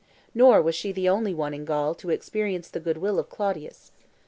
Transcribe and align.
Nor 0.33 0.63
was 0.63 0.73
she 0.73 0.91
the 0.91 1.07
only 1.07 1.31
one 1.31 1.53
in 1.53 1.63
Gaul 1.63 1.93
to 1.93 2.09
experience 2.09 2.69
the 2.69 2.79
good 2.79 2.97
will 2.97 3.19
of 3.19 3.29
Claudius. 3.29 3.91